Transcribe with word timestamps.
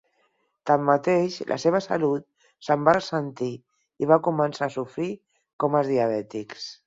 Tanmateix, 0.69 1.35
la 1.51 1.57
seva 1.63 1.81
salut 1.87 2.25
se'n 2.69 2.87
va 2.89 2.95
ressentir 2.97 3.51
i 4.05 4.09
va 4.13 4.19
començar 4.29 4.69
a 4.69 4.75
sofrir 4.79 5.11
comes 5.65 5.93
diabètics. 5.95 6.67